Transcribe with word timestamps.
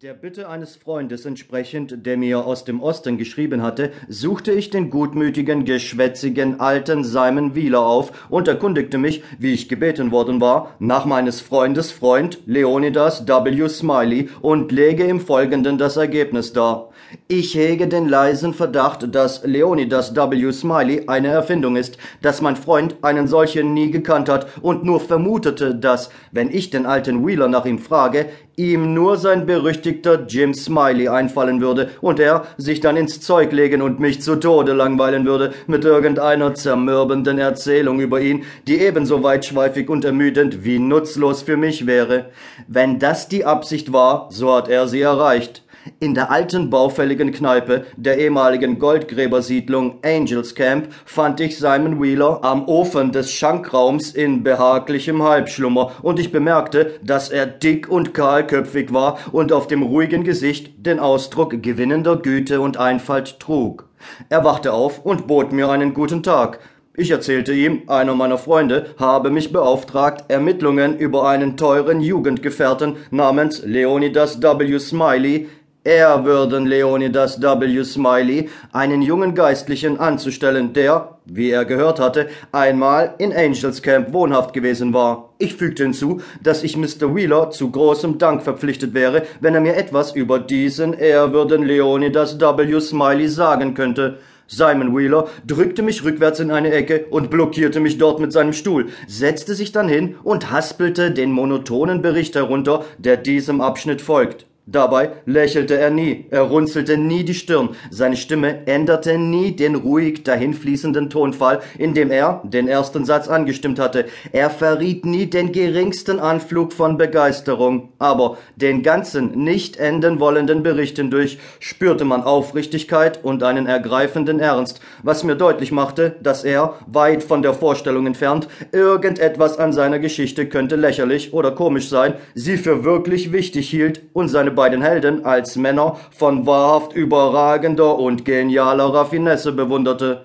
Der 0.00 0.14
Bitte 0.14 0.48
eines 0.48 0.76
Freundes 0.76 1.26
entsprechend, 1.26 2.06
der 2.06 2.16
mir 2.16 2.46
aus 2.46 2.64
dem 2.64 2.80
Osten 2.80 3.18
geschrieben 3.18 3.62
hatte, 3.62 3.90
suchte 4.08 4.52
ich 4.52 4.70
den 4.70 4.90
gutmütigen, 4.90 5.64
geschwätzigen 5.64 6.60
alten 6.60 7.02
Simon 7.02 7.56
Wheeler 7.56 7.84
auf 7.84 8.28
und 8.30 8.46
erkundigte 8.46 8.96
mich, 8.96 9.24
wie 9.40 9.52
ich 9.52 9.68
gebeten 9.68 10.12
worden 10.12 10.40
war, 10.40 10.76
nach 10.78 11.04
meines 11.04 11.40
Freundes 11.40 11.90
Freund 11.90 12.38
Leonidas 12.46 13.26
W. 13.26 13.68
Smiley 13.68 14.28
und 14.40 14.70
lege 14.70 15.02
im 15.02 15.18
Folgenden 15.18 15.78
das 15.78 15.96
Ergebnis 15.96 16.52
dar. 16.52 16.90
Ich 17.26 17.56
hege 17.56 17.88
den 17.88 18.08
leisen 18.08 18.54
Verdacht, 18.54 19.12
dass 19.12 19.44
Leonidas 19.44 20.14
W. 20.14 20.52
Smiley 20.52 21.08
eine 21.08 21.28
Erfindung 21.28 21.74
ist, 21.74 21.98
dass 22.22 22.40
mein 22.40 22.54
Freund 22.54 22.96
einen 23.02 23.26
solchen 23.26 23.74
nie 23.74 23.90
gekannt 23.90 24.28
hat 24.28 24.46
und 24.62 24.84
nur 24.84 25.00
vermutete, 25.00 25.74
dass, 25.74 26.10
wenn 26.30 26.50
ich 26.50 26.70
den 26.70 26.86
alten 26.86 27.26
Wheeler 27.26 27.48
nach 27.48 27.66
ihm 27.66 27.78
frage, 27.80 28.26
ihm 28.58 28.92
nur 28.92 29.16
sein 29.16 29.46
berüchtigter 29.88 30.26
Jim 30.26 30.54
Smiley 30.54 31.08
einfallen 31.08 31.60
würde 31.60 31.90
und 32.00 32.20
er 32.20 32.46
sich 32.56 32.80
dann 32.80 32.96
ins 32.96 33.20
Zeug 33.20 33.52
legen 33.52 33.82
und 33.82 34.00
mich 34.00 34.20
zu 34.20 34.36
Tode 34.36 34.72
langweilen 34.72 35.24
würde 35.24 35.52
mit 35.66 35.84
irgendeiner 35.84 36.54
zermürbenden 36.54 37.38
Erzählung 37.38 38.00
über 38.00 38.20
ihn, 38.20 38.44
die 38.66 38.78
ebenso 38.78 39.22
weitschweifig 39.22 39.88
und 39.88 40.04
ermüdend 40.04 40.64
wie 40.64 40.78
nutzlos 40.78 41.42
für 41.42 41.56
mich 41.56 41.86
wäre. 41.86 42.26
Wenn 42.66 42.98
das 42.98 43.28
die 43.28 43.44
Absicht 43.44 43.92
war, 43.92 44.28
so 44.30 44.54
hat 44.54 44.68
er 44.68 44.88
sie 44.88 45.00
erreicht. 45.00 45.62
In 46.00 46.14
der 46.14 46.30
alten 46.30 46.70
baufälligen 46.70 47.32
Kneipe 47.32 47.84
der 47.96 48.18
ehemaligen 48.18 48.78
Goldgräbersiedlung 48.78 49.98
Angels 50.04 50.54
Camp 50.54 50.88
fand 51.04 51.40
ich 51.40 51.58
Simon 51.58 52.02
Wheeler 52.02 52.44
am 52.44 52.66
Ofen 52.68 53.12
des 53.12 53.32
Schankraums 53.32 54.12
in 54.12 54.42
behaglichem 54.42 55.22
Halbschlummer 55.22 55.92
und 56.02 56.18
ich 56.18 56.32
bemerkte, 56.32 56.98
dass 57.02 57.30
er 57.30 57.46
dick 57.46 57.88
und 57.88 58.14
kahlköpfig 58.14 58.92
war 58.92 59.18
und 59.32 59.52
auf 59.52 59.66
dem 59.66 59.82
ruhigen 59.82 60.24
Gesicht 60.24 60.86
den 60.86 60.98
Ausdruck 60.98 61.62
gewinnender 61.62 62.16
Güte 62.16 62.60
und 62.60 62.76
Einfalt 62.76 63.40
trug. 63.40 63.88
Er 64.28 64.44
wachte 64.44 64.72
auf 64.72 65.04
und 65.04 65.26
bot 65.26 65.52
mir 65.52 65.68
einen 65.68 65.94
guten 65.94 66.22
Tag. 66.22 66.60
Ich 67.00 67.12
erzählte 67.12 67.52
ihm, 67.52 67.82
einer 67.86 68.16
meiner 68.16 68.38
Freunde 68.38 68.86
habe 68.98 69.30
mich 69.30 69.52
beauftragt, 69.52 70.24
Ermittlungen 70.32 70.98
über 70.98 71.28
einen 71.28 71.56
teuren 71.56 72.00
Jugendgefährten 72.00 72.96
namens 73.12 73.62
Leonidas 73.64 74.42
W. 74.42 74.78
Smiley 74.80 75.48
er 75.88 76.26
würden 76.26 76.66
Leonidas 76.66 77.40
W. 77.40 77.82
Smiley, 77.82 78.50
einen 78.74 79.00
jungen 79.00 79.34
Geistlichen, 79.34 79.98
anzustellen, 79.98 80.74
der, 80.74 81.16
wie 81.24 81.50
er 81.50 81.64
gehört 81.64 81.98
hatte, 81.98 82.28
einmal 82.52 83.14
in 83.16 83.32
Angels 83.32 83.80
Camp 83.80 84.12
wohnhaft 84.12 84.52
gewesen 84.52 84.92
war. 84.92 85.30
Ich 85.38 85.54
fügte 85.54 85.84
hinzu, 85.84 86.20
dass 86.42 86.62
ich 86.62 86.76
Mr. 86.76 87.16
Wheeler 87.16 87.50
zu 87.50 87.70
großem 87.70 88.18
Dank 88.18 88.42
verpflichtet 88.42 88.92
wäre, 88.92 89.22
wenn 89.40 89.54
er 89.54 89.62
mir 89.62 89.76
etwas 89.76 90.14
über 90.14 90.38
diesen 90.38 90.92
ehrwürden 90.92 91.62
Leonidas 91.62 92.38
W. 92.38 92.80
Smiley 92.80 93.26
sagen 93.26 93.72
könnte. 93.72 94.18
Simon 94.46 94.94
Wheeler 94.94 95.26
drückte 95.46 95.82
mich 95.82 96.04
rückwärts 96.04 96.40
in 96.40 96.50
eine 96.50 96.70
Ecke 96.70 97.06
und 97.08 97.30
blockierte 97.30 97.80
mich 97.80 97.96
dort 97.96 98.20
mit 98.20 98.34
seinem 98.34 98.52
Stuhl, 98.52 98.88
setzte 99.06 99.54
sich 99.54 99.72
dann 99.72 99.88
hin 99.88 100.16
und 100.22 100.50
haspelte 100.50 101.12
den 101.12 101.32
monotonen 101.32 102.02
Bericht 102.02 102.34
herunter, 102.34 102.84
der 102.98 103.16
diesem 103.16 103.62
Abschnitt 103.62 104.02
folgt. 104.02 104.44
Dabei 104.70 105.12
lächelte 105.24 105.78
er 105.78 105.88
nie, 105.88 106.26
er 106.28 106.42
runzelte 106.42 106.98
nie 106.98 107.24
die 107.24 107.32
Stirn, 107.32 107.70
seine 107.90 108.18
Stimme 108.18 108.66
änderte 108.66 109.16
nie 109.16 109.56
den 109.56 109.76
ruhig 109.76 110.24
dahinfließenden 110.24 111.08
Tonfall, 111.08 111.60
in 111.78 111.94
dem 111.94 112.10
er 112.10 112.42
den 112.44 112.68
ersten 112.68 113.06
Satz 113.06 113.28
angestimmt 113.28 113.78
hatte. 113.78 114.04
Er 114.30 114.50
verriet 114.50 115.06
nie 115.06 115.24
den 115.24 115.52
geringsten 115.52 116.20
Anflug 116.20 116.74
von 116.74 116.98
Begeisterung, 116.98 117.94
aber 117.98 118.36
den 118.56 118.82
ganzen 118.82 119.42
nicht 119.42 119.78
enden 119.78 120.20
wollenden 120.20 120.62
Bericht 120.62 120.98
hindurch 120.98 121.38
spürte 121.60 122.04
man 122.04 122.22
Aufrichtigkeit 122.22 123.24
und 123.24 123.42
einen 123.42 123.64
ergreifenden 123.64 124.38
Ernst, 124.38 124.82
was 125.02 125.24
mir 125.24 125.36
deutlich 125.36 125.72
machte, 125.72 126.16
dass 126.20 126.44
er, 126.44 126.74
weit 126.86 127.22
von 127.22 127.40
der 127.40 127.54
Vorstellung 127.54 128.06
entfernt, 128.06 128.48
irgendetwas 128.72 129.58
an 129.58 129.72
seiner 129.72 129.98
Geschichte 129.98 130.46
könnte 130.46 130.76
lächerlich 130.76 131.32
oder 131.32 131.52
komisch 131.52 131.88
sein, 131.88 132.12
sie 132.34 132.58
für 132.58 132.84
wirklich 132.84 133.32
wichtig 133.32 133.70
hielt 133.70 134.02
und 134.12 134.28
seine 134.28 134.57
beiden 134.58 134.82
Helden 134.82 135.24
als 135.24 135.54
Männer 135.54 136.00
von 136.10 136.44
wahrhaft 136.44 136.92
überragender 136.92 137.96
und 137.96 138.24
genialer 138.24 138.92
Raffinesse 138.92 139.52
bewunderte. 139.52 140.24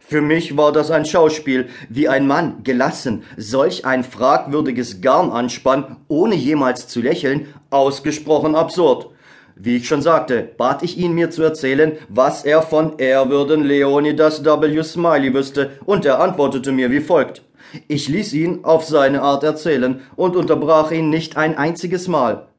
Für 0.00 0.20
mich 0.20 0.54
war 0.58 0.70
das 0.70 0.90
ein 0.90 1.06
Schauspiel, 1.06 1.70
wie 1.88 2.06
ein 2.06 2.26
Mann 2.26 2.62
gelassen 2.62 3.22
solch 3.38 3.86
ein 3.86 4.04
fragwürdiges 4.04 5.00
Garn 5.00 5.30
anspann, 5.30 5.96
ohne 6.08 6.34
jemals 6.34 6.88
zu 6.88 7.00
lächeln, 7.00 7.54
ausgesprochen 7.70 8.54
absurd. 8.54 9.08
Wie 9.56 9.76
ich 9.76 9.88
schon 9.88 10.02
sagte, 10.02 10.50
bat 10.58 10.82
ich 10.82 10.98
ihn 10.98 11.14
mir 11.14 11.30
zu 11.30 11.42
erzählen, 11.42 11.92
was 12.10 12.44
er 12.44 12.60
von 12.60 12.98
ehrwürden 12.98 13.64
Leonidas 13.64 14.44
W. 14.44 14.82
Smiley 14.82 15.32
wüsste, 15.32 15.70
und 15.86 16.04
er 16.04 16.20
antwortete 16.20 16.70
mir 16.70 16.90
wie 16.90 17.00
folgt. 17.00 17.42
Ich 17.88 18.08
ließ 18.08 18.34
ihn 18.34 18.64
auf 18.64 18.84
seine 18.84 19.22
Art 19.22 19.42
erzählen 19.42 20.02
und 20.16 20.36
unterbrach 20.36 20.90
ihn 20.90 21.08
nicht 21.08 21.38
ein 21.38 21.56
einziges 21.56 22.08
Mal. 22.08 22.49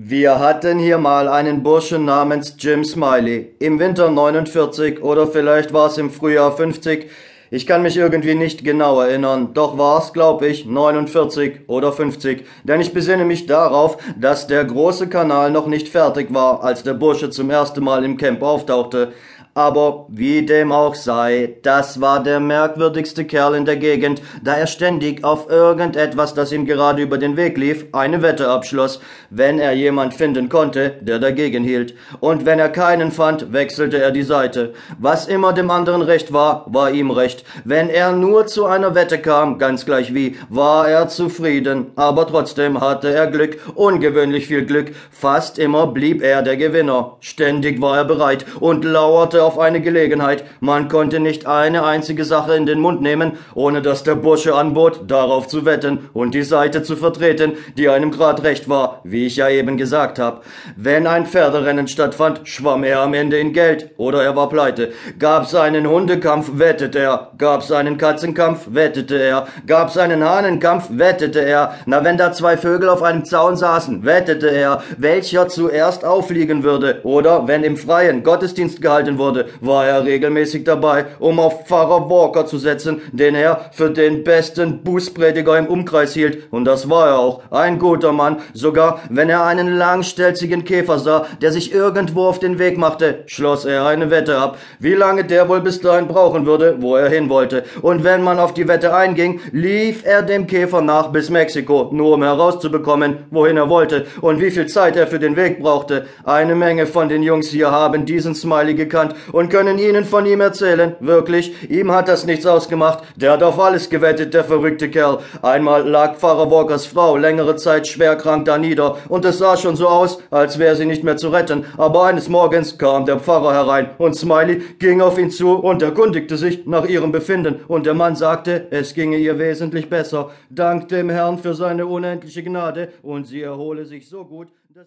Wir 0.00 0.38
hatten 0.38 0.78
hier 0.78 0.96
mal 0.96 1.26
einen 1.26 1.64
Burschen 1.64 2.04
namens 2.04 2.54
Jim 2.56 2.84
Smiley. 2.84 3.56
Im 3.58 3.80
Winter 3.80 4.08
49 4.12 5.02
oder 5.02 5.26
vielleicht 5.26 5.72
war 5.72 5.88
es 5.88 5.98
im 5.98 6.12
Frühjahr 6.12 6.56
50. 6.56 7.10
Ich 7.50 7.66
kann 7.66 7.82
mich 7.82 7.96
irgendwie 7.96 8.36
nicht 8.36 8.62
genau 8.62 9.00
erinnern, 9.00 9.54
doch 9.54 9.76
war 9.76 9.98
es, 9.98 10.12
glaub 10.12 10.42
ich, 10.42 10.66
49 10.66 11.62
oder 11.66 11.92
50, 11.92 12.44
denn 12.62 12.80
ich 12.80 12.92
besinne 12.92 13.24
mich 13.24 13.46
darauf, 13.46 13.98
dass 14.16 14.46
der 14.46 14.64
große 14.64 15.08
Kanal 15.08 15.50
noch 15.50 15.66
nicht 15.66 15.88
fertig 15.88 16.32
war, 16.32 16.62
als 16.62 16.84
der 16.84 16.94
Bursche 16.94 17.30
zum 17.30 17.50
ersten 17.50 17.82
Mal 17.82 18.04
im 18.04 18.18
Camp 18.18 18.40
auftauchte. 18.40 19.12
Aber 19.58 20.06
wie 20.08 20.46
dem 20.46 20.70
auch 20.70 20.94
sei, 20.94 21.56
das 21.64 22.00
war 22.00 22.22
der 22.22 22.38
merkwürdigste 22.38 23.24
Kerl 23.24 23.56
in 23.56 23.64
der 23.64 23.74
Gegend, 23.74 24.22
da 24.44 24.54
er 24.54 24.68
ständig 24.68 25.24
auf 25.24 25.50
irgendetwas, 25.50 26.32
das 26.32 26.52
ihm 26.52 26.64
gerade 26.64 27.02
über 27.02 27.18
den 27.18 27.36
Weg 27.36 27.58
lief, 27.58 27.86
eine 27.90 28.22
Wette 28.22 28.48
abschloss, 28.48 29.00
wenn 29.30 29.58
er 29.58 29.72
jemand 29.72 30.14
finden 30.14 30.48
konnte, 30.48 30.90
der 31.00 31.18
dagegen 31.18 31.64
hielt. 31.64 31.96
Und 32.20 32.46
wenn 32.46 32.60
er 32.60 32.68
keinen 32.68 33.10
fand, 33.10 33.52
wechselte 33.52 33.98
er 34.00 34.12
die 34.12 34.22
Seite. 34.22 34.74
Was 35.00 35.26
immer 35.26 35.52
dem 35.52 35.72
anderen 35.72 36.02
recht 36.02 36.32
war, 36.32 36.64
war 36.68 36.92
ihm 36.92 37.10
recht. 37.10 37.44
Wenn 37.64 37.90
er 37.90 38.12
nur 38.12 38.46
zu 38.46 38.64
einer 38.66 38.94
Wette 38.94 39.18
kam, 39.18 39.58
ganz 39.58 39.84
gleich 39.84 40.14
wie, 40.14 40.36
war 40.48 40.88
er 40.88 41.08
zufrieden. 41.08 41.86
Aber 41.96 42.28
trotzdem 42.28 42.80
hatte 42.80 43.12
er 43.12 43.26
Glück, 43.26 43.58
ungewöhnlich 43.74 44.46
viel 44.46 44.64
Glück. 44.64 44.92
Fast 45.10 45.58
immer 45.58 45.88
blieb 45.88 46.22
er 46.22 46.42
der 46.42 46.56
Gewinner. 46.56 47.16
Ständig 47.18 47.82
war 47.82 47.96
er 47.96 48.04
bereit 48.04 48.46
und 48.60 48.84
lauerte 48.84 49.47
auf 49.48 49.58
eine 49.58 49.80
Gelegenheit. 49.80 50.44
Man 50.60 50.88
konnte 50.88 51.20
nicht 51.20 51.46
eine 51.46 51.82
einzige 51.82 52.26
Sache 52.26 52.54
in 52.54 52.66
den 52.66 52.80
Mund 52.80 53.00
nehmen, 53.00 53.38
ohne 53.54 53.80
dass 53.80 54.02
der 54.02 54.14
Bursche 54.14 54.54
anbot, 54.54 55.10
darauf 55.10 55.48
zu 55.48 55.64
wetten 55.64 56.10
und 56.12 56.34
die 56.34 56.42
Seite 56.42 56.82
zu 56.82 56.96
vertreten, 56.96 57.54
die 57.78 57.88
einem 57.88 58.10
grad 58.10 58.42
recht 58.42 58.68
war, 58.68 59.00
wie 59.04 59.24
ich 59.24 59.36
ja 59.36 59.48
eben 59.48 59.78
gesagt 59.78 60.18
habe. 60.18 60.42
Wenn 60.76 61.06
ein 61.06 61.24
Pferderennen 61.24 61.88
stattfand, 61.88 62.42
schwamm 62.44 62.84
er 62.84 63.00
am 63.00 63.14
Ende 63.14 63.38
in 63.38 63.54
Geld 63.54 63.90
oder 63.96 64.22
er 64.22 64.36
war 64.36 64.50
pleite. 64.50 64.92
Gab's 65.18 65.54
einen 65.54 65.88
Hundekampf, 65.88 66.50
wettete 66.58 66.98
er. 66.98 67.30
Gab's 67.38 67.72
einen 67.72 67.96
Katzenkampf, 67.96 68.66
wettete 68.72 69.18
er. 69.18 69.46
Gab's 69.66 69.96
einen 69.96 70.22
Hahnenkampf, 70.22 70.88
wettete 70.90 71.40
er. 71.40 71.72
Na, 71.86 72.04
wenn 72.04 72.18
da 72.18 72.32
zwei 72.32 72.58
Vögel 72.58 72.90
auf 72.90 73.02
einem 73.02 73.24
Zaun 73.24 73.56
saßen, 73.56 74.04
wettete 74.04 74.50
er, 74.50 74.82
welcher 74.98 75.48
zuerst 75.48 76.04
aufliegen 76.04 76.64
würde. 76.64 77.00
Oder 77.04 77.48
wenn 77.48 77.64
im 77.64 77.78
Freien 77.78 78.22
Gottesdienst 78.22 78.82
gehalten 78.82 79.16
wurde, 79.16 79.27
wurde, 79.28 79.46
war 79.60 79.86
er 79.86 80.04
regelmäßig 80.04 80.64
dabei, 80.64 81.06
um 81.18 81.38
auf 81.38 81.66
Pfarrer 81.66 82.08
Walker 82.08 82.46
zu 82.46 82.58
setzen, 82.58 83.02
den 83.12 83.34
er 83.34 83.70
für 83.72 83.90
den 83.90 84.24
besten 84.24 84.82
Bußprediger 84.82 85.58
im 85.58 85.66
Umkreis 85.66 86.14
hielt. 86.14 86.50
Und 86.50 86.64
das 86.64 86.88
war 86.88 87.08
er 87.08 87.18
auch. 87.18 87.42
Ein 87.50 87.78
guter 87.78 88.12
Mann. 88.12 88.38
Sogar 88.54 89.00
wenn 89.10 89.28
er 89.28 89.44
einen 89.44 89.76
langstelzigen 89.76 90.64
Käfer 90.64 90.98
sah, 90.98 91.26
der 91.42 91.52
sich 91.52 91.72
irgendwo 91.72 92.24
auf 92.24 92.38
den 92.38 92.58
Weg 92.58 92.78
machte, 92.78 93.24
schloss 93.26 93.64
er 93.64 93.86
eine 93.86 94.10
Wette 94.10 94.38
ab, 94.38 94.56
wie 94.78 94.94
lange 94.94 95.24
der 95.24 95.48
wohl 95.48 95.60
bis 95.60 95.80
dahin 95.80 96.08
brauchen 96.08 96.46
würde, 96.46 96.76
wo 96.80 96.96
er 96.96 97.10
hin 97.10 97.28
wollte. 97.28 97.64
Und 97.82 98.04
wenn 98.04 98.22
man 98.22 98.38
auf 98.38 98.54
die 98.54 98.68
Wette 98.68 98.94
einging, 98.94 99.40
lief 99.52 100.04
er 100.04 100.22
dem 100.22 100.46
Käfer 100.46 100.80
nach 100.80 101.08
bis 101.08 101.28
Mexiko, 101.30 101.90
nur 101.92 102.14
um 102.14 102.22
herauszubekommen, 102.22 103.26
wohin 103.30 103.56
er 103.56 103.68
wollte 103.68 104.06
und 104.20 104.40
wie 104.40 104.50
viel 104.50 104.66
Zeit 104.66 104.96
er 104.96 105.06
für 105.06 105.18
den 105.18 105.36
Weg 105.36 105.60
brauchte. 105.60 106.06
Eine 106.24 106.54
Menge 106.54 106.86
von 106.86 107.08
den 107.08 107.22
Jungs 107.22 107.48
hier 107.48 107.70
haben 107.70 108.06
diesen 108.06 108.34
Smiley 108.34 108.74
gekannt 108.74 109.14
und 109.32 109.50
können 109.50 109.78
Ihnen 109.78 110.04
von 110.04 110.26
ihm 110.26 110.40
erzählen. 110.40 110.96
Wirklich, 111.00 111.70
ihm 111.70 111.92
hat 111.92 112.08
das 112.08 112.26
nichts 112.26 112.46
ausgemacht. 112.46 113.04
Der 113.16 113.32
hat 113.32 113.42
auf 113.42 113.58
alles 113.58 113.90
gewettet, 113.90 114.34
der 114.34 114.44
verrückte 114.44 114.90
Kerl. 114.90 115.18
Einmal 115.42 115.88
lag 115.88 116.16
Pfarrer 116.16 116.50
Walkers 116.50 116.86
Frau 116.86 117.16
längere 117.16 117.56
Zeit 117.56 117.86
schwer 117.86 118.16
krank 118.16 118.46
da 118.46 118.58
nieder 118.58 118.96
und 119.08 119.24
es 119.24 119.38
sah 119.38 119.56
schon 119.56 119.76
so 119.76 119.88
aus, 119.88 120.22
als 120.30 120.58
wäre 120.58 120.76
sie 120.76 120.86
nicht 120.86 121.04
mehr 121.04 121.16
zu 121.16 121.28
retten. 121.28 121.64
Aber 121.76 122.04
eines 122.04 122.28
Morgens 122.28 122.78
kam 122.78 123.06
der 123.06 123.20
Pfarrer 123.20 123.52
herein 123.52 123.90
und 123.98 124.14
Smiley 124.14 124.62
ging 124.78 125.00
auf 125.00 125.18
ihn 125.18 125.30
zu 125.30 125.52
und 125.52 125.82
erkundigte 125.82 126.36
sich 126.36 126.66
nach 126.66 126.86
ihrem 126.86 127.12
Befinden 127.12 127.60
und 127.68 127.86
der 127.86 127.94
Mann 127.94 128.16
sagte, 128.16 128.66
es 128.70 128.94
ginge 128.94 129.18
ihr 129.18 129.38
wesentlich 129.38 129.88
besser. 129.88 130.30
Dank 130.50 130.88
dem 130.88 131.10
Herrn 131.10 131.38
für 131.38 131.54
seine 131.54 131.86
unendliche 131.86 132.42
Gnade 132.42 132.88
und 133.02 133.26
sie 133.26 133.42
erhole 133.42 133.84
sich 133.84 134.08
so 134.08 134.24
gut, 134.24 134.48